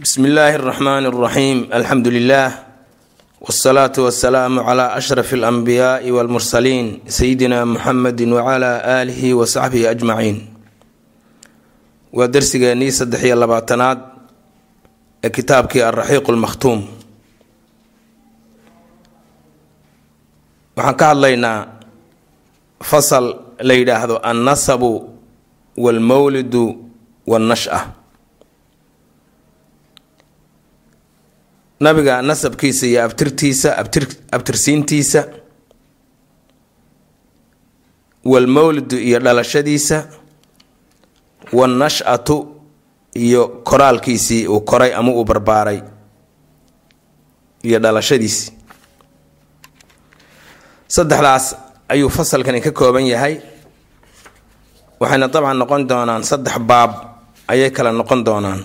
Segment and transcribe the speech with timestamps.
[0.00, 2.52] bismi illaahi araxmaani araxiim alxamdu lilaah
[3.46, 6.86] wsalaatu wasalaamu calaa ashrafi alanbiyaai walmursaliin
[7.16, 10.36] sayidina muxamedi wacalaa aalihi wa saxbihi ajmaciin
[12.16, 13.98] waa darsigeennii saddex iyo labaatanaad
[15.24, 16.80] ee kitaabkii alraxiiqu lmakhtuum
[20.76, 21.58] waxaan ka hadlaynaa
[22.90, 23.26] fasal
[23.68, 24.90] la yidhaahdo annasabu
[25.84, 26.64] waalmowlidu
[27.30, 27.80] waannash'a
[31.80, 35.20] nabiga nasabkiisa iyo abtirtiisa abtir abtirsiintiisa
[38.24, 40.08] walmawlidu iyo dhalashadiisa
[41.52, 42.36] wannash'atu
[43.14, 45.80] iyo koraalkiisii uu koray ama uu barbaaray
[47.62, 48.52] iyo dhalashadiisii
[50.88, 51.56] saddexdaas
[51.88, 53.40] ayuu fasalkani ka kooban yahay.
[55.00, 56.90] Waxayna dabcan noqon doonaan saddex baab
[57.52, 58.64] ayay kala noqon doonaan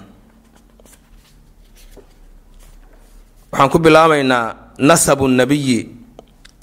[3.61, 5.89] waxaan ku bilaabaynaa nasabu nabiyi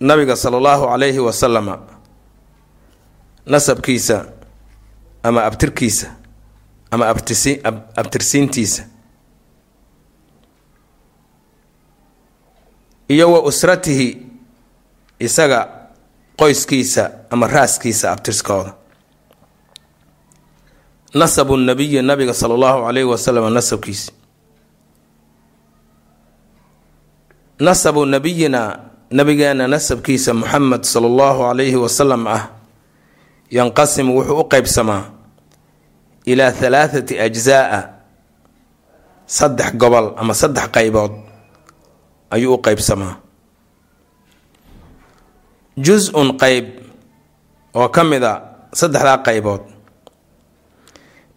[0.00, 1.78] nabiga sala allahu calayhi wasalama
[3.46, 4.26] nasabkiisa
[5.22, 6.10] ama abtirkiisa
[6.90, 7.60] ama abtirsi
[7.96, 8.82] abtirsiintiisa.
[13.08, 14.26] Iyo wa usratihi
[15.20, 15.68] isaga
[16.36, 18.74] qoyskiisa ama raaskiisa abtirskooda.
[21.14, 24.17] Nasabu nabiyi nabiga sala allahu calayhi wasalam nasabkiisa
[27.60, 28.78] nasabu nabiyina
[29.10, 32.42] nabigeena nasabkiisa muxamed sala allahu calayhi wasalam ah
[33.50, 35.04] yanqasimu wuxuu u qeybsamaa
[36.30, 37.82] ilaa halaathati ajzaa
[39.26, 41.12] saddex gobol ama saddex qeybood
[42.30, 43.14] ayuu u qeybsamaa
[45.78, 46.66] jus-un qeyb
[47.74, 48.32] oo ka mid a
[48.80, 49.62] saddexdaa qeybood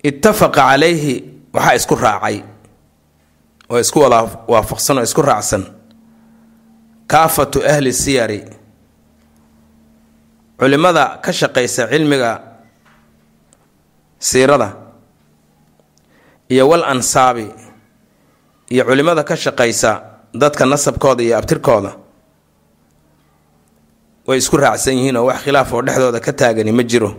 [0.03, 1.13] ittafaqa calayhi
[1.53, 2.37] waxaa isku raacay
[3.71, 4.19] oo isku wada
[4.51, 5.63] waafaqsan oo isku raacsan
[7.11, 8.39] kaafatu ahli siyari.
[10.59, 12.31] Culimada ka shaqaysa cilmiga
[14.19, 14.69] siirada
[16.49, 17.47] iyo wal ansaabi
[18.69, 19.91] iyo culimada ka shaqaysa
[20.33, 21.91] dadka nasabkooda iyo abtirkooda
[24.27, 27.11] way isku raacsan yihiin oo wax khilaaf oo dhexdooda ka taagani ma jiro.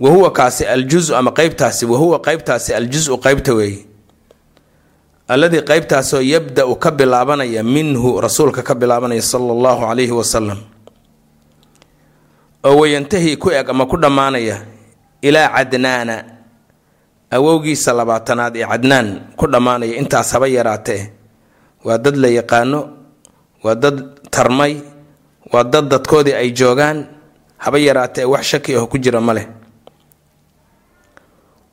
[0.00, 3.86] Wa huwa kaasi aljuzu ama qeybtaasi wahuwa qeybtaasi aljusu qeybta weeye
[5.28, 10.58] alladii qeybtaasoo yabda-u ka bilaabanaya minhu rasuulka ka bilaabanaya sala allahu calayhi wasalam
[12.64, 14.56] oo wayantahi ku eg ama ku dhammaanaya
[15.22, 16.16] ilaa cadnaana
[17.30, 21.10] awowgiisa labaatanaad ee cadnaan ku dhammaanaya intaas haba yaraatee
[21.84, 22.80] waa dad la yaqaano
[23.64, 23.96] waa dad
[24.30, 24.74] tarmay
[25.52, 27.06] waa dad dadkoodii ay joogaan
[27.58, 29.46] haba yaraatee wax shaki aho ku jira ma leh.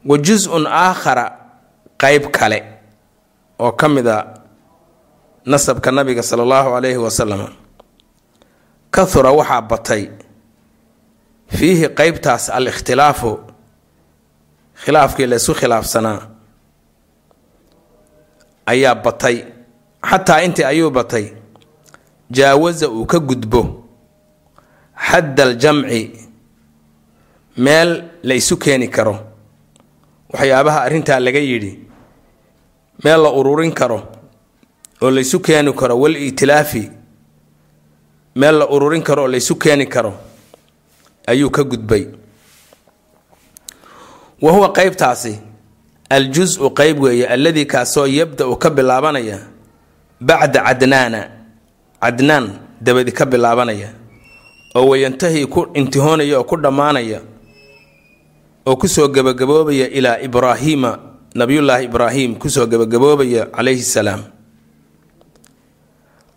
[0.05, 1.25] Wa jus-un aakhara
[1.99, 2.63] qeyb kale
[3.59, 4.17] oo ka mid a
[5.45, 7.41] nasabka nabiga sala allahu calayhi wasalam
[8.95, 10.03] kahura waxaa batay
[11.55, 13.31] fiihi qeybtaas al ikhtilaafu
[14.83, 16.19] khilaafkii la isu khilaafsanaa
[18.71, 19.37] ayaa batay.
[20.09, 21.25] Xataa intii ayuu batay
[22.31, 23.61] jaawasa uu ka gudbo
[25.07, 26.01] xadda aljamci
[27.57, 27.91] meel
[28.23, 29.15] la isu keeni karo.
[30.33, 31.71] Waxyaabaha arrintaa laga yidhi
[33.03, 34.03] meel la ururin karo
[35.01, 36.91] oo laysu keeni karo wal itilaafi.
[38.35, 40.13] Meel la ururin karo oo laysu keeni karo
[41.27, 42.07] ayuu ka gudbay.
[44.41, 45.39] Wa huwa qeybtaasi
[46.09, 49.39] al-jus-u qeyb weeye alladii kaasoo yabda-u ka bilaabanaya
[50.21, 51.29] bacda cadnaana.
[52.01, 53.89] Cadnaan dabadi ka bilaabanaya
[54.75, 57.21] oo wayantahi ku intihoonaya oo ku dhammaanaya
[58.65, 60.99] oo ku soo gabagaboobaya ilaa ibraahiima
[61.35, 64.21] nabiyullaahi ibraahim ku soo gabagaboobaya calayhi salaam.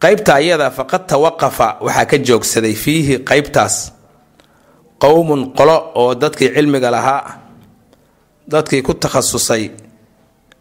[0.02, 3.92] qeybta ayada faqad tawaqafa waxaa ka joogsaday fiihi qeybtaas
[5.02, 7.34] qowmun qolo oo dadkii cilmiga lahaa ah
[8.48, 9.70] dadkii ku takhasusay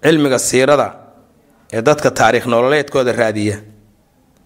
[0.03, 0.87] cilmiga siirada
[1.73, 3.57] ee dadka taariikh nololeedkooda raadiya.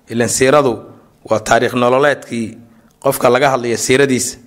[0.10, 0.74] ilan siiradu
[1.30, 2.58] waa taariikh nololeedkii
[3.04, 4.38] qofka laga hadlaya siiradiisa.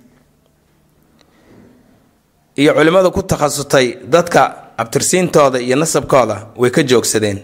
[2.57, 7.39] iyo culimmadu ku takhasustay dadka abtirsiintooda iyo nasabkooda way ka joogsadeen.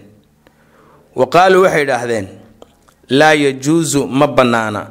[1.16, 2.26] Wa qaaluu waxay idhaahdeen
[3.08, 4.82] laa yajuusu ma bannaana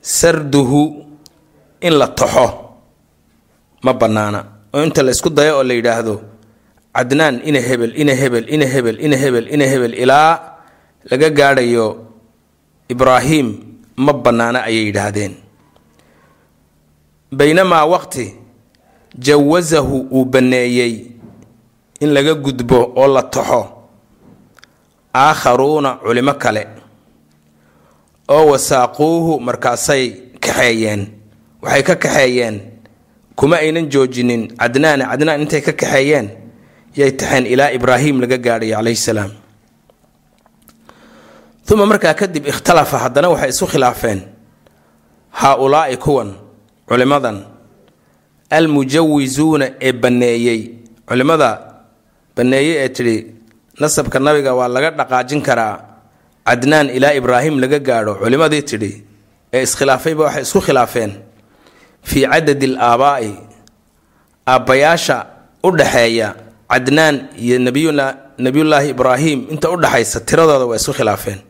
[0.00, 0.82] sarduhu
[1.80, 2.48] in la taxo
[3.82, 4.40] ma bannaana.
[4.74, 6.14] Oo inta la isku dayo oo la yidhaahdo
[6.94, 10.32] cadnaan ina hebel ina hebel ina hebel ina hebel ina hebel ilaa
[11.10, 11.86] laga gaadhayo
[12.88, 13.48] ibraahim
[13.96, 15.34] ma bannaana ayay yidhaahdeen.
[17.32, 18.26] Baynamaa waqti
[19.18, 21.11] jawasahu uu banneeyey
[22.02, 23.62] in laga gudbo oo la taxo
[25.14, 26.62] aakharuuna culimo kale
[28.28, 30.04] oo wasaaquuhu markaasay
[30.44, 31.02] kaxeeyeen
[31.62, 32.56] waxay ka kaxeeyeen
[33.38, 36.26] kuma aynan joojinin cadnaana cadnaan intay ka kaxeeyeen
[36.96, 39.30] yay taxeen ilaa ibraahim laga gaadhay calayhi salaam.
[41.72, 44.20] Uma markaa kadib ikhtalafa haddana waxay isu khilaafeen
[45.40, 46.36] haa-ulaa'i kuwan
[46.88, 47.38] culimmadan
[48.50, 50.60] almujawisuuna ee banneeyey
[51.08, 51.71] culimmada
[52.36, 53.16] banneeyey ee tidhi
[53.80, 55.76] nasabka nabiga waa laga dhaqaajin karaa.
[56.48, 58.92] Cadnaan ilaa ibraahim laga gaadho culimmadii tidhi
[59.54, 61.12] ee iskhilaafayba waxay isku khilaafeen.
[62.08, 63.30] Fii cadadi al aabaa'i
[64.54, 65.16] aabbayaasha
[65.66, 66.28] u dhaxeeya
[66.72, 67.56] cadnaan iyo
[68.44, 71.40] nabiyullaahi ibraahim inta u dhaxaysa tiradooda waa isku khilaafeen.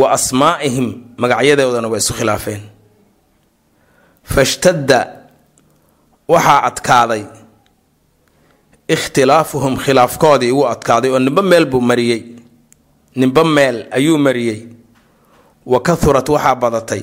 [0.00, 0.86] Wa asmaa'ihim
[1.22, 2.62] magacyadoodana waa isku khilaafeen.
[4.32, 5.00] Fashtadda
[6.32, 7.22] waxaa adkaaday
[8.88, 12.22] ikhtilaafuhum khilaafkoodii wuu adkaaday oo nimbo meel buu mariyey.
[13.16, 14.68] Nimbo meel ayuu mariyey.
[15.66, 17.02] Wa kahurat waxaa badatay.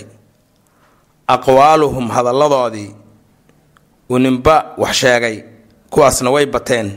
[1.27, 2.91] Aqwaaluhum hadalladoodii
[4.09, 5.43] uu nimba wax sheegay
[5.89, 6.91] kuwaasna way bateen.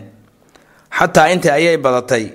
[0.99, 2.29] Xataa intii ayay badatay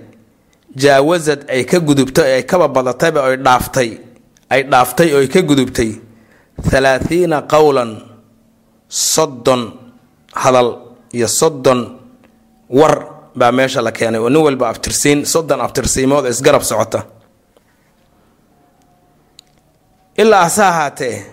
[0.76, 3.98] jaawasad ay ka gudubtay ay kaba badatayba ay dhaaftay.
[4.50, 5.92] Ay dhaaftay oo ay ka gudubtay.
[6.72, 8.02] Halaathiina qowlan
[8.88, 9.72] soddon
[10.34, 10.78] hadal
[11.14, 11.99] iyo soddon
[12.70, 12.96] war
[13.36, 17.02] baa meesha la keenay oo nin walba abtirsiin soddon abtirsiimood oo isgarab socota.
[20.18, 21.26] Ilaa hase ahaatee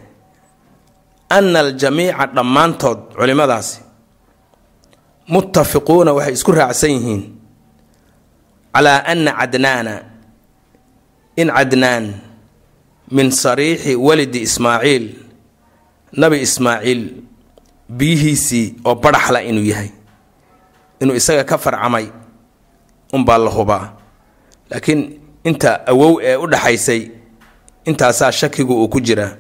[1.31, 3.81] ana aljamiica dhammaantood culimmadaasi
[5.33, 7.23] muttafiquuna waxay isku raacsan yihiin
[8.75, 9.95] calaa ana cadnaana
[11.41, 12.05] in cadnaan
[13.17, 15.05] min sariixi walidi ismaaciil
[16.21, 17.03] nabi ismaaciil
[17.99, 19.91] biyihiisii oo badhaxla inuu yahay
[21.01, 22.07] inuu isaga ka farcamay
[23.13, 23.93] unbaa la hubaa.
[24.71, 27.11] Laakiin inta awow ee u dhaxaysay
[27.85, 29.33] intaasaa shakigu uu ku jiraa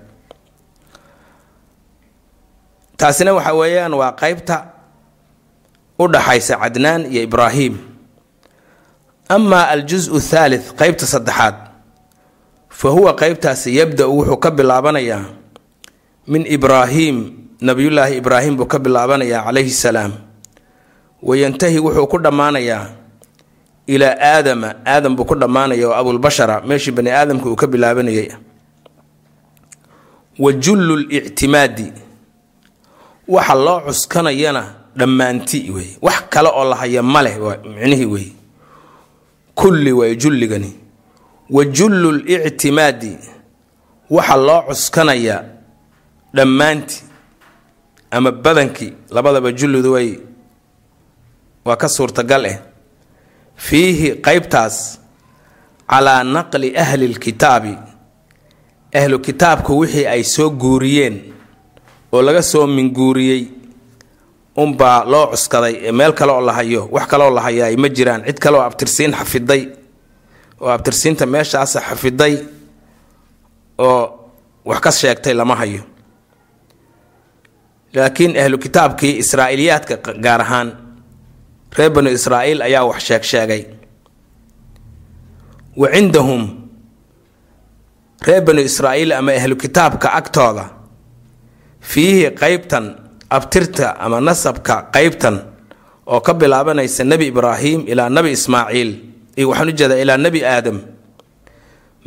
[2.97, 4.56] taasina waxa weeyaan waa qeybta
[5.99, 7.75] u dhaxaysa cadnaan iyo ibraahim.
[9.29, 11.55] Amaa aljusu thalith qeybta saddexaad
[12.70, 15.25] fa huwa qeybtaasi yabda-u wuxuu ka bilaabanayaa
[16.31, 17.17] min ibraahim
[17.61, 20.12] nabiyullaahi ibraahim buu ka bilaabanayaa calayhi salaam
[21.23, 22.87] wayantahi wuxuu ku dhammaanayaa
[23.87, 24.75] ilaa aadama.
[24.87, 28.29] Aadam buu ku dhammaanaya oo abulbashara meeshii bani aadamka uu ka bilaabanayay.
[30.39, 31.93] Wa jullu lictimaadi
[33.29, 35.89] waxa loo cuskanayana dhammaanti wey.
[36.03, 38.33] Wax kale oo la haya ma leh micnihii wey.
[39.55, 40.73] Kulli waay julligani.
[41.51, 43.17] Wa jullu lictimaadi
[44.11, 45.45] waxa loo cuskanaya
[46.35, 47.05] dhammaanti
[48.11, 50.19] ama badankii labadaba jullidu way
[51.67, 52.59] waa ka suurtagal eh.
[53.67, 54.77] Fiihi qeybtaas
[55.91, 57.75] calaa naqli ahli lkitaabi.
[59.01, 61.17] Ahlu kitaabku wixii ay soo guuriyeen
[62.13, 63.43] oo laga soo minguuriyey
[64.63, 68.23] unbaa loo cuskaday ee meel kale oo la hayo wax kaleoo la hayaay ma jiraan.
[68.27, 69.62] Cid kaleoo abtirsiin xafiday
[70.61, 72.35] oo abtirsiinta meeshaasa xafiday
[73.79, 74.03] oo
[74.65, 75.83] wax ka sheegtay lama hayo.
[77.95, 80.69] Laakiin ahlu kitaabkii israa'iiliyaadka gaar ahaan
[81.76, 83.62] reer banu israa'iil ayaa wax sheeg sheegay.
[85.76, 86.42] Wa cindahum
[88.26, 90.64] reer banu israa'iil ama ahlu kitaabka agtooda
[91.80, 92.85] fiihi qeybtan
[93.37, 95.37] abtirta ama nasabka qeybtan
[96.06, 98.90] oo ka bilaabanaysa nebi ibraahim ilaa nebi ismaaciil.
[99.37, 100.78] Iyo waxaan u jeedaa ilaa nebi aadam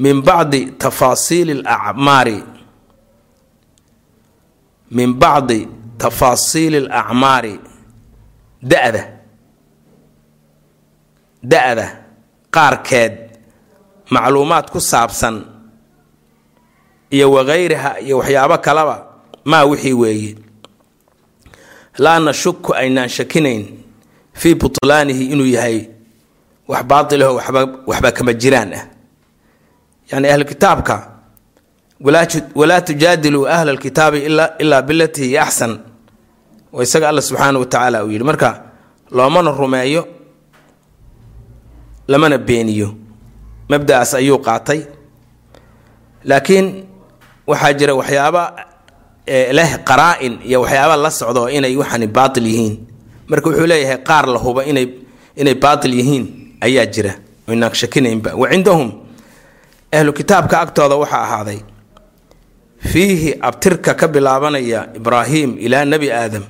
[0.04, 2.38] min bacdi tafaasiili alacmaari.
[4.92, 5.60] Min bacdi
[6.02, 7.56] tafaasiili alacmaari.
[8.72, 9.04] Da-da
[11.44, 11.88] da-da
[12.52, 13.14] qaarkeed
[14.10, 15.46] macluumaad ku saabsan
[17.12, 18.96] iyo wakayriha iyo waxyaabo kaleba
[19.46, 20.36] maa wixii weeye.
[21.98, 23.66] Laa nashuku aynaan shakinayn
[24.34, 25.90] fii butlaanihi inuu yahay
[26.68, 28.86] wax baatilaho waxba waxba kama jiraan ah.
[30.12, 30.96] Yani ahlu kitaabka
[32.56, 34.20] walaa tujaadiluu ahla alkitaabi
[34.60, 35.80] ilaa bilatii axsan
[36.74, 38.24] oo isaga alla subxaana wa tacaala uu yidhi.
[38.24, 38.64] Marka
[39.12, 40.08] loomana rumeeyo
[42.12, 42.90] lamana beeniyo.
[43.70, 44.80] Mabda'aas ayuu qaatay.
[46.30, 46.68] Laakiin
[47.50, 48.44] waxaa jira waxyaaba
[49.58, 52.76] leh qaraa-in iyo waxyaaba la socdo inay waxani baatil yihiin.
[53.30, 54.86] Marka wuxuu leeyahay qaar la huba inay
[55.42, 56.26] inay baatil yihiin
[56.66, 57.14] ayaa jira.
[57.54, 58.32] Inaan shakinaynba.
[58.42, 58.90] Wa cindahum
[59.98, 61.60] ahlu kitaabka agtooda waxaa ahaaday
[62.92, 66.44] fiihi abtirka ka bilaabanaya ibraahim ilaa nebi aadam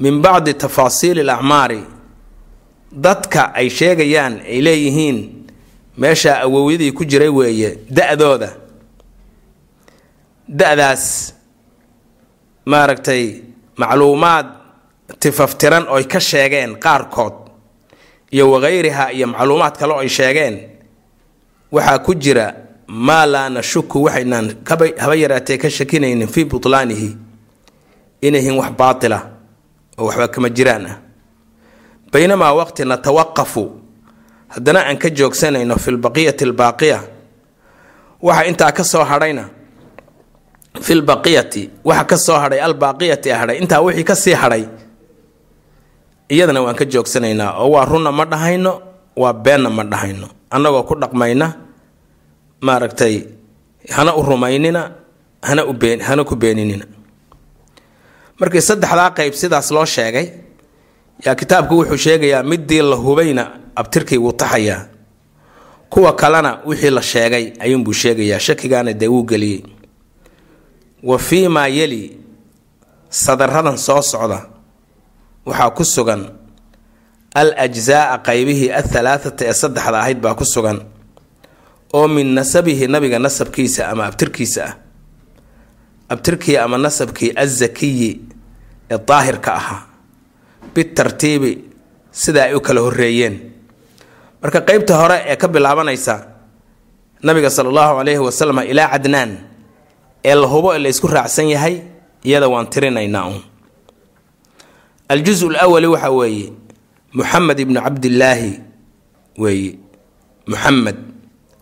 [0.00, 1.80] min bacdi tafaasiili alacmaari
[2.92, 5.18] dadka ay sheegayaan ay leeyihiin
[5.96, 8.50] meesha awowyadii ku jiray weeye da-dooda.
[10.48, 11.34] Da-daas
[12.66, 13.42] maaragtay
[13.76, 14.46] macluumaad
[15.18, 17.34] tifaftiran ooy ka sheegeen qaarkood
[18.30, 20.54] iyo wakayriha iyo macluumaad kale oo ay sheegeen
[21.72, 22.54] waxaa ku jira
[22.86, 24.54] maa laa nashuku waxaynaan
[24.98, 27.16] haba yaraatee ka shakinaynin fii butlaanihi
[28.20, 29.18] inayhin wax baatila
[29.98, 30.96] oo waxba kama jiraan ah
[32.16, 33.64] baynamaa waqti natawaqafu.
[34.56, 36.98] Haddana aan ka joogsanayno fi lbaqiyati albaaqiya
[38.26, 39.44] waxa intaa ka soo hadhayna.
[40.84, 44.64] Fi lbaqiyati waxa ka soo hadhay albaaqiyati hadhay intaa wixii ka sii hadhay.
[46.34, 48.72] Iyadana waan ka joogsanaynaa oo waa runna ma dhahayno
[49.22, 50.26] waa beenna ma dhahayno.
[50.54, 51.46] Annagoo ku dhaqmayna
[52.66, 53.14] maaragtay
[53.96, 54.82] hana u rumaynina
[55.48, 56.84] hana u been hana ku beeninina.
[58.40, 60.26] Markii saddexdaa qeyb sidaas loo sheegay
[61.24, 64.86] yaa kitaabku wuxuu sheegayaa midii la hubayna abtirkii wuu taxayaa
[65.90, 69.62] kuwa kalena wixii la sheegay ayuunbuu sheegayaa shakigaana dee wuu geliyey.
[71.02, 72.18] Wa fii maa yeli
[73.08, 74.46] sadaradan soo socda
[75.46, 76.26] waxaa ku sugan
[77.34, 80.80] al ajzaa'a qaybihii athalaathata ee saddexda ahayd baa ku sugan
[81.92, 84.74] oo min nasabihi nabiga nasabkiisa ama abtirkiisa ah.
[86.08, 88.20] Abtirkii ama nasabkii azakiyi
[88.90, 89.85] ee daahirka ahaa
[90.74, 91.52] bitartiibi
[92.20, 93.34] sida ay u kala horeeyeen
[94.42, 96.14] marka qeybta hore ee ka bilaabanaysa
[97.26, 99.30] nabiga sala allahu calayhi wasalam ilaa cadnaan
[100.24, 101.74] ee la hubo ee la isku raacsan yahay
[102.28, 103.42] iyada waan tirinaynaa uun.
[105.08, 106.52] Aljusu lwali waxa weeye
[107.16, 108.50] muxamed ibnu cabdillaahi
[109.38, 109.72] weeye.
[110.50, 110.96] Muxamed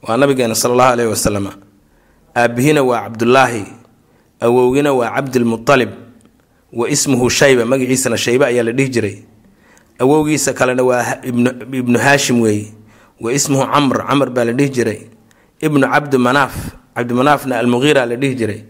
[0.07, 1.47] waa nabigeena sala allahu alayhi wasalam
[2.37, 3.63] aabihina waa cabdullaahi
[4.45, 5.91] awowgina waa cabdilmualib
[6.79, 9.17] wa ismuhu shayba magaciisana shayba ayaa la dhihi jiray.
[10.03, 11.23] Awowgiisa kalena waa
[11.79, 12.75] ibnu haashim weeye
[13.23, 15.01] wa ismuhu camr camr baa la dhihi jiray.
[15.67, 16.55] Ibnu cabdi manaaf
[16.95, 18.61] cabdimanaafna almugiira la dhihi jiray.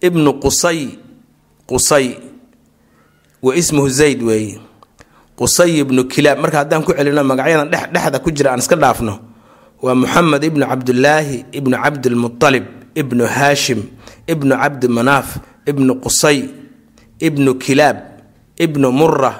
[0.00, 0.96] Ibnu qusay
[1.68, 2.06] qusay.
[3.42, 4.56] Wa ismuhu zayd weeye
[5.38, 9.14] qusay ibnu kilaab marka haddaan ku celino magacyadan dhex dhexda ku jira aan iska dhaafno.
[9.82, 13.80] Waa muxamed ibnu cabdulaahi ibnu cabdilmualib ibnu haashim
[14.32, 15.28] ibnu cabdi manaaf
[15.70, 16.38] ibnu qusay
[17.22, 17.98] ibnu kilaab
[18.58, 19.32] ibnu mura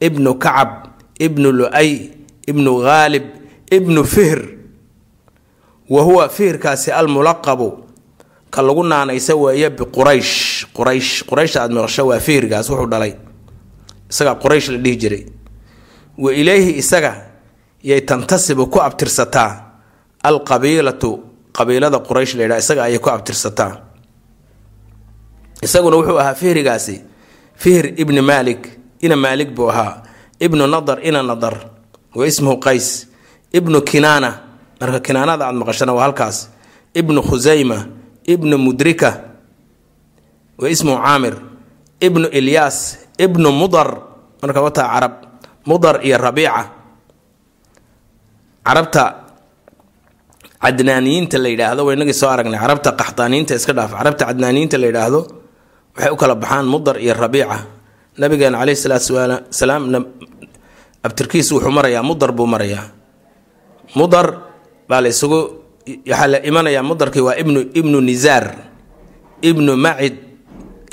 [0.00, 0.70] ibnu kacab
[1.18, 2.14] ibnu lu-ay
[2.46, 3.26] ibnu haalib
[3.70, 4.40] ibnu fihr.
[5.90, 7.84] Wa huwa fihirkaasi almulaqabu
[8.50, 11.26] ka lagu naanaysa weeye biquraysh quraysh.
[11.28, 13.12] Quraysh aad waa fihirkaas wuxuu dhalay.
[14.10, 15.24] Isagaa quraysh la dhihi jiray.
[16.18, 17.34] Wa ileyhi isaga
[17.82, 19.50] yay tantasibu ku abtirsataa
[20.22, 21.10] alqabiilatu
[21.52, 23.72] qabiilada quraysh la yidhaha isaga ayay ku abtirsataa.
[25.62, 27.13] Isaguna wuxuu ahaa fihrigaasi
[27.56, 28.62] fihr ibni maalik
[29.04, 30.02] ina maalik buu ahaa.
[30.40, 31.70] Ibnu nadar ina nadar.
[32.14, 33.06] Wa ismuhu qays.
[33.52, 34.30] Ibnu kinaana
[34.80, 36.50] marka kinaanada aad maqashana waa halkaas.
[36.94, 37.78] Ibnu khusayma
[38.26, 39.10] ibnu mudrika
[40.58, 41.34] wa ismuhu caamir.
[42.00, 42.76] Ibnu ilyaas
[43.18, 43.88] ibnu mudar
[44.42, 45.14] marka wataa carab.
[45.66, 46.62] Mudar iyo rabiica.
[48.66, 49.04] Carabta
[50.62, 52.58] cadnaaniyiinta la yidhaahdo waynagii soo aragnay.
[52.60, 53.90] Carabta qaxdaaniyiinta iska dhaaf.
[53.98, 55.20] Carabta cadnaaniyiinta la yidhaahdo
[55.96, 57.58] waxay u kala baxaan mudar iyo rabiica.
[58.18, 59.82] Nabigeena caleyhi salaatu salaam
[61.06, 62.86] abtirkiisu wuxuu marayaa mudar buu marayaa.
[63.98, 64.26] Mudar
[64.88, 65.40] baa la isugu
[66.10, 68.44] waxaa la imanayaa mudarkii waa ibnu ibnu nisaar
[69.42, 70.14] ibnu macid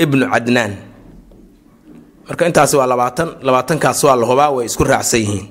[0.04, 0.74] ibnu cadnaan.
[2.28, 5.48] Marka intaasi waa labaatan labaatankaas waa la hubaa way isku raacsan yihiin.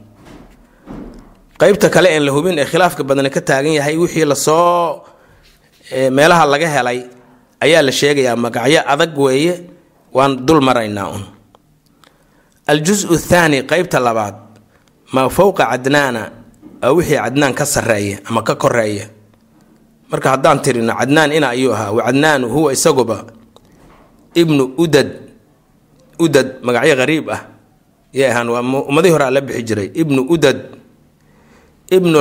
[1.61, 5.03] Qeybta kale een la hubin ee khilaafka badani ka taagan yahay wixii la soo
[6.17, 6.99] meelaha laga helay
[7.61, 9.55] ayaa la sheegayaa magacyo adag weeye
[10.13, 11.25] waan dul maraynaa un.
[12.67, 14.37] Aljusu thaani qeybta labaad
[15.15, 16.23] maa fowqa cadnaana
[16.83, 19.07] waa wixii cadnaan ka sareeya ama ka koreeya
[20.11, 23.25] marka haddaan tirino cadnaan ina ayuu ahaa wa cadnaanu huwa isaguba.
[24.35, 25.09] Ibnu udad
[26.19, 27.43] udad magacyo qariib ah
[28.15, 29.89] yay ahaan waa ummadihii horaa la bixi jiray.
[29.95, 30.59] Ibnu udad
[31.91, 32.19] ibnu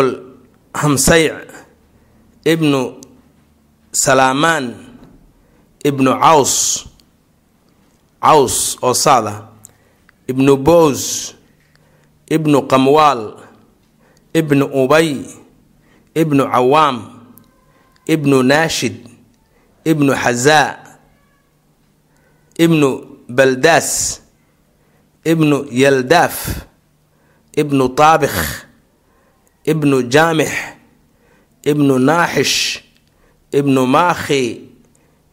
[0.73, 1.33] hamsayc
[2.45, 2.97] ibnu
[3.93, 4.65] salaamaan
[5.83, 6.85] ibnu caws
[8.21, 9.47] caws oo saada
[10.27, 11.33] ibnu bows
[12.29, 13.21] ibnu qamwaal
[14.33, 15.23] ibnu ubay
[16.15, 16.97] ibnu cawaam
[18.05, 18.95] ibnu naashid
[19.85, 20.77] ibnu xazaa
[22.59, 22.89] ibnu
[23.29, 24.21] baldaas
[25.31, 26.37] ibnu yaldaaf
[27.61, 28.39] ibnu taabikh
[29.71, 30.51] ibnu jaamix
[31.63, 32.83] ibnu naaxish
[33.51, 34.68] ibnu maakhi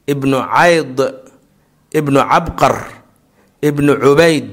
[0.06, 0.96] ibnu cayd
[1.90, 2.76] ibnu cabqar
[3.62, 4.48] ibnu cubayd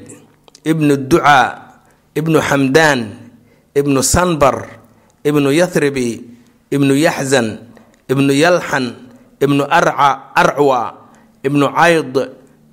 [0.65, 1.77] ibnu ducaa
[2.17, 3.01] ibnu xamdaan
[3.77, 4.79] ibnu sanbar
[5.23, 6.21] ibnu yathribi
[6.73, 7.69] ibnu yaxzan
[8.09, 8.95] ibnu yalxan
[9.41, 10.81] ibnu arcwa
[11.45, 12.13] ibnu cayd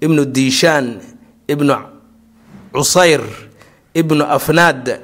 [0.00, 1.00] ibnu diishaan
[1.49, 1.75] ibnu
[2.72, 3.20] cusayr
[3.92, 5.02] ibnu afnaad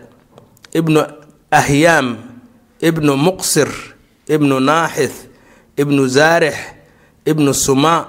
[0.73, 1.01] ibnu
[1.51, 2.17] ahyaam
[2.81, 3.69] ibnu muqsir
[4.31, 5.29] ibnu naaxith
[5.77, 6.76] ibnu zaarix
[7.31, 8.01] ibnu sumaa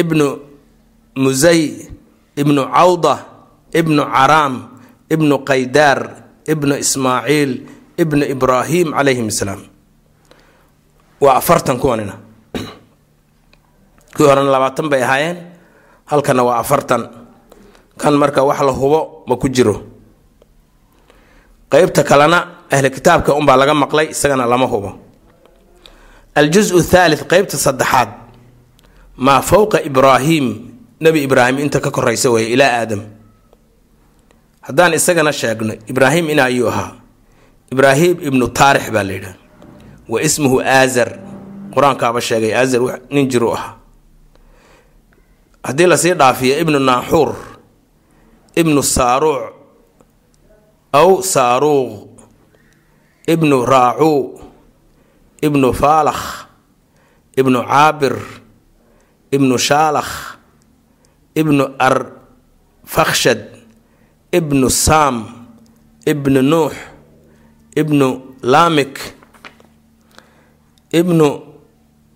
[0.00, 0.26] ibnu
[1.24, 1.60] musay
[2.40, 3.14] ibnu cawda
[3.80, 4.54] ibnu caraam
[5.14, 5.98] ibnu qaydaar
[6.52, 7.50] ibnu ismaaciil
[8.02, 9.62] ibnu ibraahim calayhim asalaam
[11.24, 12.14] waa afartan kuwanina
[14.16, 15.38] kii horena labaatan bay ahaayeen
[16.10, 17.02] halkana waa afartan.
[18.00, 19.76] Kan marka wax la hubo ma ku jiro.
[21.70, 22.38] Qeybta kalena
[22.72, 24.90] ahli kitaabka unbaa laga maqlay isagana lama hubo.
[26.34, 28.08] Aljusu thalith qeybta saddexaad
[29.16, 30.46] maa fowqa ibraahim
[31.00, 33.02] nebi ibraahim inta ka koraysa weeye ilaa aadam.
[34.62, 36.92] Haddaan isagana sheegno ibraahim ina ayuu ahaa.
[37.72, 39.36] Ibraahim ibnu taarix baa la yidhaha.
[40.08, 41.18] Wa ismuhu aazar.
[41.74, 43.74] Qur'aankaaba sheegay aazar nin jiru ahaa.
[45.64, 47.34] Haddii la sii dhaafiyo ibnu naaxuur
[48.56, 49.54] ibnu saaruuc
[50.92, 52.10] aw saaruuq
[53.26, 54.40] ibnu raacuu
[55.46, 56.24] ibnu faalakh
[57.40, 58.14] ibnu caabir
[59.34, 60.12] ibnu shaalakh
[61.40, 63.40] ibnu arfakshad
[64.38, 65.16] ibnu saam
[66.06, 66.72] ibnu nuux
[67.80, 68.06] ibnu
[68.52, 68.96] laamik
[70.92, 71.26] ibnu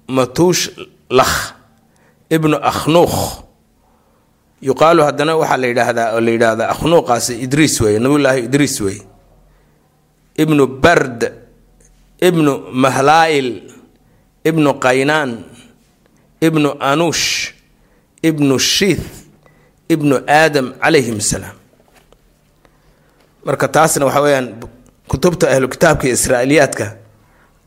[0.08, 1.34] matuushlakh
[2.30, 3.18] ibnu akhnuukh
[4.62, 9.04] yuqaalu haddana waxaa la yidhaahdaa oo la yidhaahdaa akhnuuqaasi idriis weeye nabiyullaahi idriis weeye.
[10.42, 11.20] Ibnu bard
[12.20, 13.50] ibnu mahlaa'il
[14.44, 15.30] ibnu qaynaan
[16.40, 17.52] ibnu anuush
[18.22, 19.06] ibnu shiith
[19.88, 21.56] ibnu aadam calayhim asalaam
[23.44, 24.48] marka taasna waxa weeyaan
[25.08, 26.16] kutubta ahlu kitaabka iyo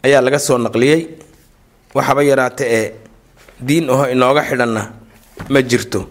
[0.03, 1.01] ayaa laga soo naqliyey.
[1.95, 2.93] Waxaba yaraata ee
[3.67, 4.81] diin aho inooga xidhanna
[5.49, 6.09] ma jirto.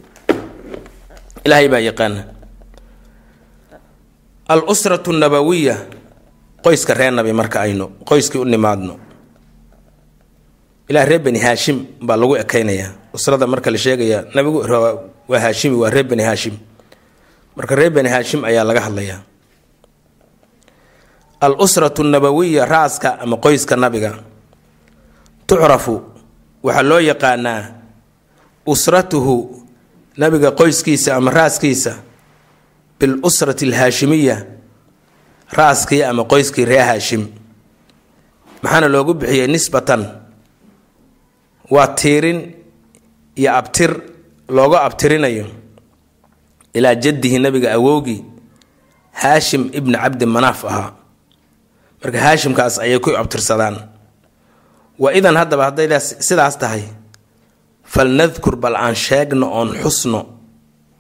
[1.45, 2.23] Ilaahay baa yaqaana
[4.49, 5.77] al usratu nabawiya
[6.65, 8.95] qoyska reer nabi marka aynu qoyskii u nimaadno
[10.89, 14.59] ilaa reer bani haashim baa lagu ekeynayaa usrada marka la sheegaya nabigu
[15.29, 16.55] waa haashimi waa reer bani haashim
[17.57, 19.21] marka reer bani haashim ayaa laga hadlayaa
[21.41, 24.13] al usratu nabawiya raaska ama qoyska nabiga.
[25.47, 26.03] Tucrafu
[26.63, 27.63] waxaa loo yaqaanaa
[28.67, 29.37] usratuhu
[30.17, 31.93] nabiga qoyskiisa ama raaskiisa.
[33.01, 34.37] Bil usrati alhaashimiya
[35.59, 37.27] raaskii ama qoyskii reer haashim
[38.63, 40.03] maxaana loogu bixiyey nisbatan
[41.71, 42.55] waa tiirin
[43.37, 43.91] iyo abtir
[44.49, 45.47] looga abtirinayo
[46.75, 48.25] ilaa jaddihi nabiga awowgii
[49.13, 50.93] haashim ibni cabdi manaaf ahaa.
[52.03, 53.77] Marka haashimkaas ayay ku abtirsadaan.
[54.99, 56.83] Wa idan haddaba hadday sidaas tahay
[57.85, 60.21] falnadkur bal aan sheegno oon xusno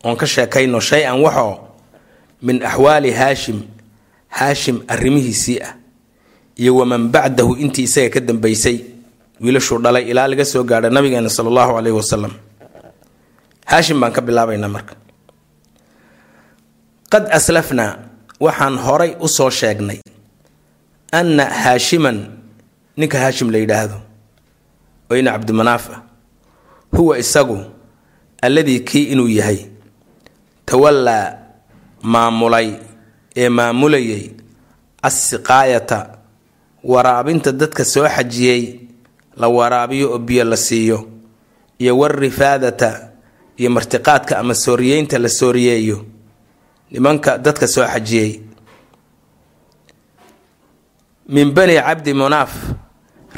[0.04, 1.54] oon ka sheekayno shay-an waxoo
[2.42, 3.58] min axwaali haashim
[4.28, 5.74] haashim arrimihiisii ah
[6.56, 8.76] iyo waman bacdahu intii isaga ka dambeysay
[9.42, 12.32] wiilashuu dhalay ilaa laga soo gaadha nabigeena sala allahu caleyhi wasalam
[13.70, 14.94] haashim baan ka bilaabaynaa marka.
[17.12, 17.90] Qad aslafnaa
[18.44, 19.98] waxaan horay u soo sheegnay
[21.18, 22.18] anna haashiman
[22.98, 23.96] ninka haashim la yidhaahdo
[25.10, 26.00] oo ina cabdimanaaf ah
[26.96, 27.58] huwa isagu
[28.42, 29.60] alladii kii inuu yahay
[30.68, 31.26] tawallaa
[32.12, 32.68] maamulay
[33.36, 34.24] ee maamulayay
[35.08, 35.98] assiqaayata
[36.92, 38.62] waraabinta dadka soo xajiyey
[39.40, 40.98] la waraabiyo oo biyo la siiyo
[41.78, 42.90] iyo warifaadata
[43.60, 45.98] iyo martiqaadka ama sooriyeynta la sooriyeeyo
[46.90, 48.40] nimanka dadka soo xajiyey.
[51.28, 52.52] Min bani cabdi manaaf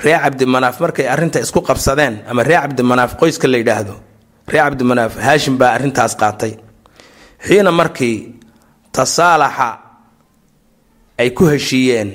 [0.05, 3.95] ree cabdi manaaf markay arrinta isku qabsadeen ama ree cabdi manaaf qoyska la yidhaahdo
[4.53, 6.53] ree cabdi manaaf haashim baa arrintaas qaatay.
[7.47, 8.17] Xiina markii
[8.93, 9.69] tasaalaxa
[11.19, 12.11] ay ku heshiiyeen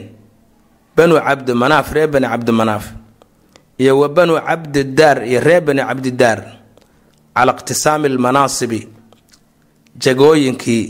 [0.95, 2.85] banu cabdi manaaf ree bani cabdi manaaf
[3.79, 6.39] iyo wa banu cabdidaar iyo ree bani cabdidaar
[7.35, 8.79] cala iqtisaami almanaasibi
[10.03, 10.83] jagooyinkii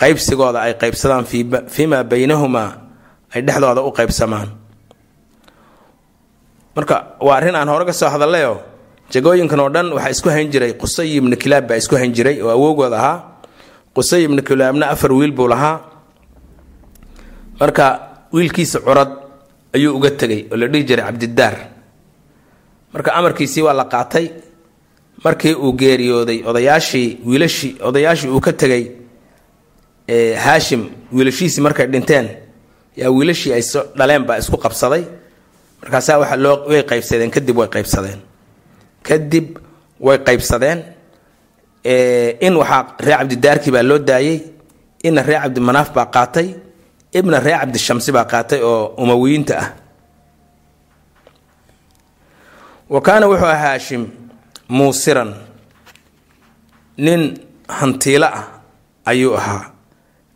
[0.00, 1.24] qaybsigooda ay qaybsadaan
[1.74, 2.70] fiimaa baynahumaa
[3.34, 4.48] ay dhexdooda u qaybsamaan.
[6.76, 8.56] Marka waa arrin aan hore ka soo hadallayoo
[9.12, 12.48] jagooyinkan oo dhan waxaa isku hayn jiray qusay ibnu kilaab baa isku hayn jiray oo
[12.50, 13.16] awowgood ahaa.
[13.96, 15.80] Qusay ibnu kilaabna afar wiil buu lahaa.
[17.60, 17.84] Marka
[18.32, 19.10] wiilkiisa curad
[19.76, 21.54] ayuu uga tegay oo la dhihi jiray cabdidaar
[22.92, 24.26] marka amarkiisii waa la qaatay
[25.24, 28.84] markii uu geeriyooday odayaashii wiilashii odayaashii uu ka tegay
[30.44, 32.28] haashim wiilashiisii markay dhinteen
[32.96, 33.62] yaa wiilashii ay
[33.98, 35.02] dhaleen baa isku qabsaday.
[35.82, 38.18] Markaasaa waxa loo way qaybsadeen kadib way qaybsadeen.
[39.02, 39.58] Kadib
[40.00, 40.78] way qaybsadeen
[42.46, 44.40] in waxaa reer cabdidaarki baa loo daayey
[45.02, 46.48] inna reer cabdimanaaf baa qaatay
[47.12, 49.68] ibna reer cabdishamsi baa qaatay oo umawiyiinta ah
[52.90, 54.06] wa kaana wuxuu ahaa haashim
[54.68, 55.34] muusiran.
[56.96, 58.44] Nin hantiilo ah
[59.04, 59.70] ayuu ahaa.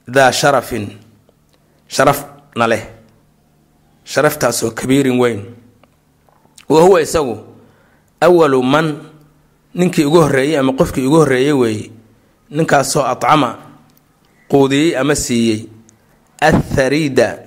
[0.09, 0.89] Daa sharafin.
[1.89, 2.83] Sharafna leh.
[4.05, 5.45] Sharaftaasoo kabiirin weyn.
[6.69, 7.39] Wa huwa isagu
[8.21, 8.99] awalu man
[9.75, 11.91] ninkii ugu horreeyey ama qofkii ugu horreeyey weeye.
[12.51, 13.59] Ninkaasoo acama
[14.49, 15.67] quudiyey ama siiyey.
[16.41, 17.39] Athariida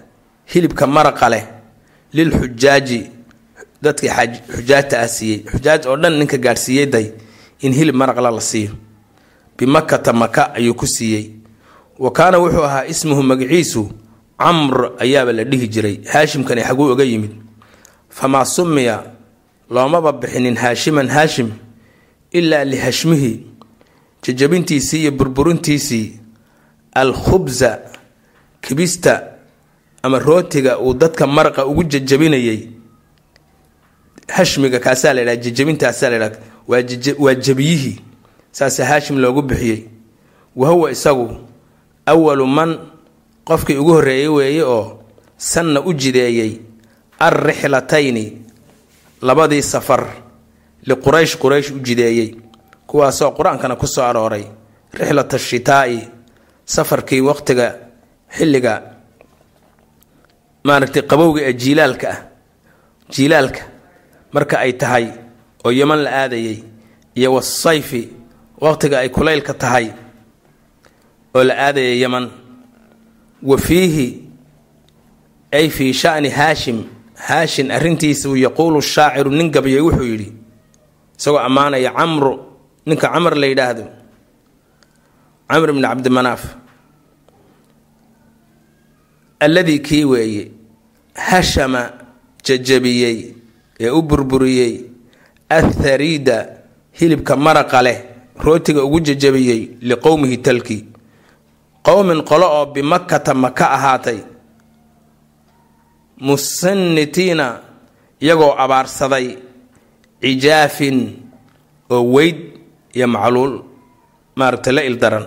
[0.45, 1.45] hilibka maraqa leh.
[2.13, 3.11] Lilxujaaji
[3.81, 4.09] dadkii
[4.55, 5.43] xujaajta ah siiyey.
[5.51, 7.13] Xujaaj oo dhan ninka gaadhsiiyey day
[7.61, 8.71] in hilib maraqla la siiyo.
[9.57, 11.31] Bimakata maka ayuu ku siiyey.
[11.99, 13.89] Wa kaana wuxuu ahaa ismuhu magaciisu
[14.37, 15.99] camr ayaaba la dhihi jiray.
[16.11, 17.31] Haashimkani xaguu oga yimid.
[18.09, 19.03] Famaa sumiya
[19.69, 21.51] loomaba bixinin haashiman haashim
[22.31, 23.45] ilaa lihashmihi
[24.23, 26.19] jajabintiisii iyo burburintiisii
[26.93, 27.79] alkhubsa
[28.61, 29.23] kibista
[30.03, 32.67] ama rootiga uu dadka maraqa ugu jajabinayay
[34.35, 36.37] hashmiga kaasaa la ydhaha jajabintaasaa la ydhaha
[37.19, 38.01] waa jabiyihii
[38.51, 39.83] saasa haashim loogu bixiyey.
[40.55, 41.37] Wa huwa isagu
[42.05, 42.79] awalu man
[43.45, 44.99] qofkii ugu horreeyey weeye oo
[45.37, 46.59] sanna u jideeyey
[47.19, 48.41] alrixlatayni
[49.21, 50.07] labadii safar
[50.85, 52.35] liquraysh quraysh u jideeyey.
[52.87, 54.45] Kuwaasoo qur'aankana ku soo arooray
[54.93, 56.07] rixlat ashitaa'i
[56.65, 57.75] safarkii waqtiga
[58.37, 58.81] xilliga
[60.63, 62.19] maaragtay qabowga ee jiilaalka ah
[63.09, 63.61] jiilaalka
[64.33, 65.05] marka ay tahay
[65.65, 66.57] oo yeman la aadayay
[67.15, 68.01] iyo wasayfi
[68.63, 69.85] waqtiga ay kulaylka tahay
[71.35, 72.25] oo la aadaya yeman
[73.49, 74.07] wa fiihi
[75.51, 76.79] ay fii shani haashim.
[77.19, 80.29] Haashin arrintiisa uu yaquulu shaaciru nin gabyay wuxuu yidhi
[81.19, 82.31] isagoo ammaanaya camru
[82.87, 83.83] ninka camar la yidhaahdo
[85.49, 86.43] camr bni cabdimanaaf
[89.39, 90.51] alladii kii weeye
[91.13, 91.81] hashama
[92.45, 93.35] jajabiyey
[93.79, 94.73] ee u burburiyey
[95.49, 96.37] athariida
[96.99, 97.97] hilibka maraqa leh
[98.45, 100.85] rootiga ugu jajabiyey liqowmihi talki.
[101.83, 104.19] Qowmin qolo oo bimakata maka ahaatay.
[106.19, 107.47] Musanitiina
[108.21, 109.27] iyagoo abaarsaday
[110.21, 110.97] cijaafin
[111.89, 112.37] oo weyd
[112.93, 113.53] iyo macluul
[114.35, 115.25] maaragtay la ildaran.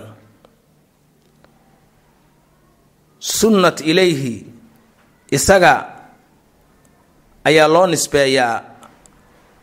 [3.19, 4.45] Sunnat ilayhi
[5.31, 5.92] isaga
[7.45, 8.61] ayaa loo nisbeeyaa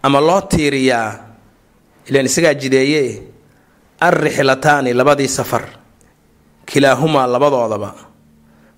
[0.03, 1.09] ama loo tiiriyaa
[2.09, 3.23] ilaan isagaa jideeye
[4.01, 5.64] alrixlataani labadii safar
[6.66, 7.95] kilaahumaa labadoodaba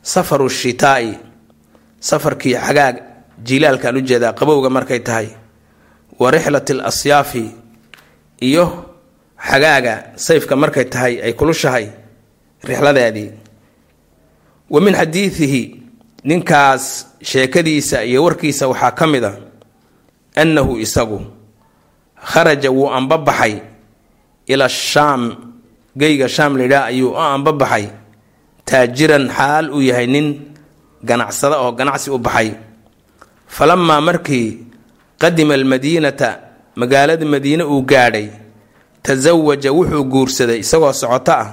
[0.03, 1.15] safaru shitaa'i
[2.01, 2.97] safarkii xagaag
[3.47, 5.29] jiilaalkaan u jeedaa qabowga markay tahay
[6.19, 7.51] wa rixlati al asyaafi
[8.41, 8.65] iyo
[9.51, 11.87] xagaaga sayfka markay tahay ay kulushahay
[12.65, 13.31] rixladeedii
[14.71, 15.82] wa min xadiidihi
[16.25, 19.33] ninkaas sheekadiisa iyo warkiisa waxaa ka mid a
[20.43, 21.21] annahu isagu
[22.31, 23.55] kharaja wuu anbabaxay
[24.47, 25.23] ila shaam
[25.97, 27.87] geyga shaam layidhaah ayuu u anbabaxay.
[28.65, 30.27] Taajiran xaal uu yahay nin
[31.05, 32.55] ganacsada oo ganacsi u baxay.
[33.47, 34.67] Falamaa markii
[35.21, 36.29] qadima almadiinata
[36.77, 38.29] magaalada madiine uu gaadhay
[39.03, 41.49] tasawaja wuxuu guursaday isagoo socoto ah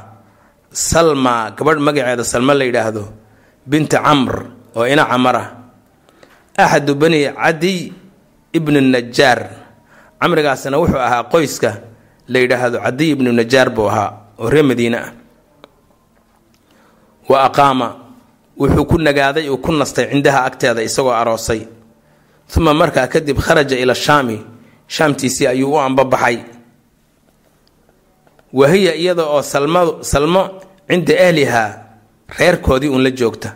[0.72, 3.04] salma gabadh magaceeda salma la yidhaahdo
[3.68, 4.36] binti camr
[4.76, 5.48] oo ina camar ah
[6.58, 7.94] axadu bani cadiy
[8.54, 9.40] ibnu najaar
[10.22, 11.82] camrigaasna wuxuu ahaa qoyska
[12.28, 15.12] la yidhaahdo cadiy ibnu najaar buu ahaa oo reer madiine ah.
[17.30, 17.96] Wa aqaama
[18.58, 21.68] wuxuu ku nagaaday uu ku nastay cindaha agteeda isagoo aroosay.
[22.58, 24.42] Uma markaa kadib kharaja ila shaami
[24.88, 26.40] shaamtiisii ayuu u ambabaxay.
[28.54, 31.70] Wahiya iyada oo salmadu salmo cinda ahlihaa
[32.40, 33.56] reerkoodii uun la joogta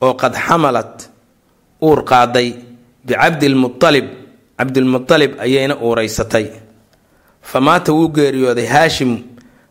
[0.00, 1.08] oo qad xamalat
[1.82, 2.48] uur qaaday
[3.06, 4.06] bicabdilmualib
[4.58, 6.46] cabdilmualib ayayna uureysatay
[7.42, 9.12] fa maata wuu geeriyooday haashim.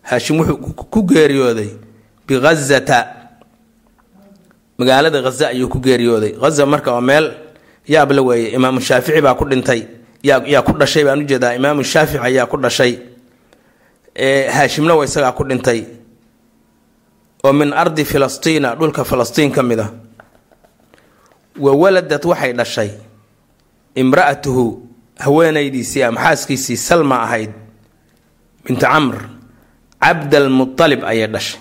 [0.03, 0.57] Haashim wuxuu
[0.91, 1.69] ku geeriyooday
[2.27, 2.97] bighazata
[4.77, 6.35] magaalada haza ayuu ku geeriyooday.
[6.41, 7.33] Haza marka waa meel
[7.87, 9.87] yaab la weeye imaamu shaafici baa ku dhintay.
[10.23, 12.97] Yaa ku dhashay baan u jeedaa imaamu shaafici ayaa ku dhashay.
[14.55, 15.85] Haashimna wa isagaa ku dhintay.
[17.45, 19.87] Oo min ardi filastiina dhulka falastiin ka mid a
[21.59, 22.91] wa waladad waxay dhashay
[23.95, 24.65] imra'atuhu
[25.19, 27.51] haweenaydiisii ama xaaskiisii salma ahayd
[28.65, 29.29] bintu camr
[30.01, 31.59] cabdalmualib ayay dhashay.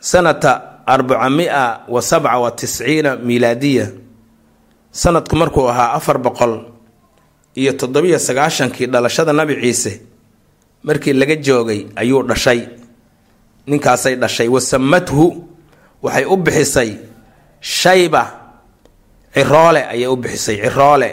[0.00, 3.90] Sanata arbacamia wa sabca wa tisciina miilaadiya
[4.90, 6.64] sanadku markuu ahaa afar boqol
[7.54, 10.00] iyo toddobiyo sagaashankii dhalashada nabi ciise
[10.82, 12.68] markii laga joogay ayuu dhashay.
[13.66, 15.44] Ninkaasay dhashay wasamathu
[16.02, 16.90] waxay u bixisay
[17.60, 18.45] shayba
[19.36, 21.10] ciroole ayay u bixisay ciroole.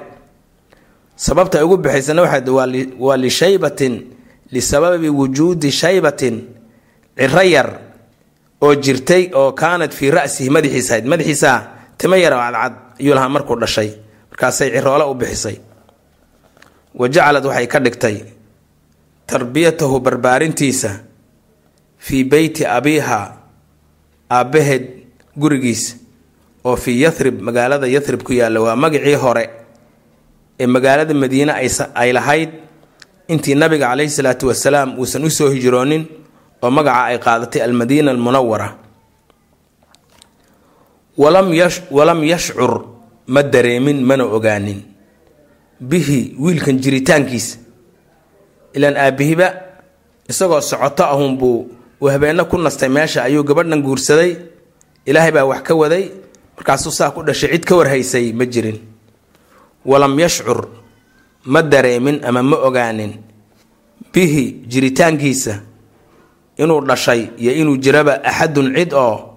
[1.15, 2.21] Sababta ugu bixaysana
[2.99, 3.93] waa lishaybatin
[4.51, 6.35] lisababi wujuudi shaybatin.
[7.19, 7.69] Ciro yar
[8.61, 11.51] oo jirtay oo kaanad fii ra'sihi madaxiisa ahayd madaxiisa
[11.97, 13.89] timo yar oo cadcad ayuu lahaa markuu dhashay.
[14.31, 15.57] Markaasay ciroole u bixisay.
[16.95, 18.17] Wa jacalad waxay ka dhigtay
[19.27, 20.91] tarbiyatahu barbaarintiisa
[21.97, 23.19] fii beyti abiiha
[24.31, 24.83] aabbaheed
[25.37, 25.95] gurigiisa
[26.63, 29.43] oo fii yathrib magaalada yathrib ku yaalla waa magacii hore
[30.59, 31.51] ee magaalada madiine
[31.95, 32.49] ay lahayd.
[33.27, 36.03] Intii nabiga caleyhi salaatu wasalaam uusan u soo hijroonin
[36.63, 38.69] oo magaca ay qaadatay almadiina almunawara
[41.17, 42.73] walam yashcur
[43.27, 44.83] ma dareemin mana ogaanin.
[45.79, 47.57] Bihi wiilkan jiritaankiisa
[48.75, 49.47] ilaan aabihiba
[50.29, 51.57] isagoo socoto ahunbuu
[52.01, 54.37] uu habeenno ku nastay meesha ayuu gabadhan guursaday.
[55.05, 56.11] Ilaahay baa wax ka waday
[56.57, 58.79] markaasuu saa ku dhashay cid ka warhaysay ma jirin.
[59.85, 60.67] Walam yashcur
[61.45, 63.13] ma dareemin ama ma ogaanin.
[64.13, 65.59] Bihi jiritaankiisa
[66.57, 69.29] inuu dhashay iyo inuu jiraba axadun cid oo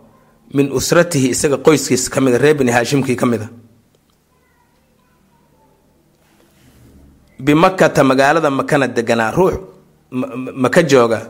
[0.55, 3.49] min usratihi isaga qoyskiisa ka mida reer bini haashimkii ka mida.
[7.39, 9.55] Bimakata magaalada makana deganaa ruux
[10.55, 11.21] maka jooga.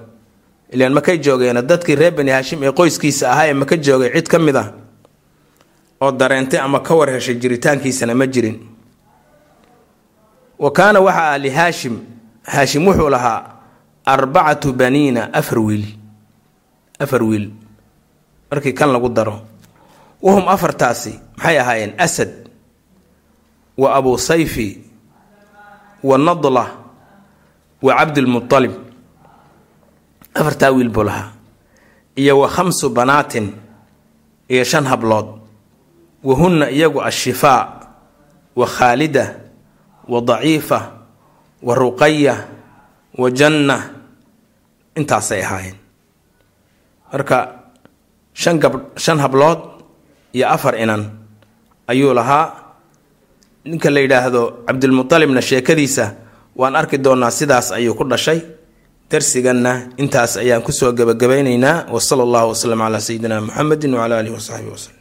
[0.73, 4.39] Ilaan makay joogeena dadkii reer bani haashim ee qoyskiisa ahaa ee maka joogay cid ka
[4.39, 4.65] mid a
[6.01, 8.59] oo dareentay ama ka war heshay jiritaankiisana ma jirin.
[10.59, 11.95] Wa kaana waxa ah lihaashim
[12.45, 13.41] haashim wuxuu lahaa
[14.07, 15.85] arbacatu baniina afar wiil
[16.99, 17.51] afar wiil.
[18.51, 19.43] Markii kan lagu daro
[20.23, 22.31] wahum afartaasi maxay ahaayeen asad
[23.77, 24.81] wa abu sayfi
[26.03, 26.65] wa nadla
[27.83, 28.73] wa cabdilmualib
[30.35, 31.33] afartaa wiil buu lahaa
[32.17, 33.53] iyo wa khamsu banaatin
[34.49, 35.27] iyo shan hablood
[36.25, 37.81] wa hunna iyagu ashifaa
[38.57, 39.41] wa khaalida
[40.09, 40.93] wa daciifa
[41.63, 42.49] wa ruqaya
[43.19, 43.91] wa janna
[44.97, 45.77] intaasay ahaayeen
[47.13, 47.39] marka
[48.33, 49.59] shan gab shan hablood
[50.33, 51.11] iyo afar inan
[51.89, 52.53] ayuu lahaa
[53.65, 56.15] ninka la yidhaahdo cabdilmualibna sheekadiisa
[56.57, 58.41] waan arki doonaa sidaas ayuu ku dhashay
[59.11, 64.35] darsiganna intaas ayaan ku soo gebagabaynaynaa wa sala allahu wasalam calaa sayidina muxamedi wacala alihi
[64.35, 64.96] wasaxbihi waslem